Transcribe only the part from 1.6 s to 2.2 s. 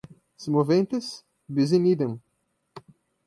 in idem